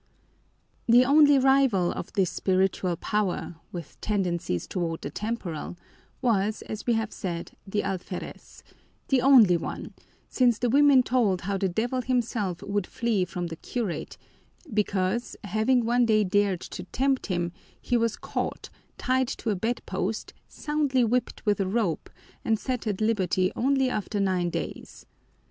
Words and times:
The 0.87 1.05
only 1.05 1.37
rival 1.37 1.91
of 1.91 2.11
this 2.13 2.31
spiritual 2.31 2.95
power, 2.95 3.57
with 3.71 4.01
tendencies 4.01 4.65
toward 4.65 5.01
the 5.03 5.11
temporal, 5.11 5.77
was, 6.23 6.63
as 6.63 6.87
we 6.87 6.93
have 6.93 7.13
said, 7.13 7.51
the 7.67 7.83
alferez: 7.83 8.63
the 9.09 9.21
only 9.21 9.57
one, 9.57 9.93
since 10.27 10.57
the 10.57 10.71
women 10.71 11.03
told 11.03 11.41
how 11.41 11.55
the 11.59 11.69
devil 11.69 12.01
himself 12.01 12.63
would 12.63 12.87
flee 12.87 13.25
from 13.25 13.45
the 13.45 13.55
curate, 13.55 14.17
because, 14.73 15.35
having 15.43 15.85
one 15.85 16.07
day 16.07 16.23
dared 16.23 16.61
to 16.61 16.81
tempt 16.85 17.27
him, 17.27 17.51
he 17.79 17.95
was 17.95 18.15
caught, 18.17 18.71
tied 18.97 19.27
to 19.27 19.51
a 19.51 19.55
bedpost, 19.55 20.33
soundly 20.47 21.03
whipped 21.05 21.45
with 21.45 21.59
a 21.59 21.67
rope, 21.67 22.09
and 22.43 22.57
set 22.57 22.87
at 22.87 23.01
liberty 23.01 23.51
only 23.55 23.87
after 23.87 24.19
nine 24.19 24.49
days. 24.49 25.05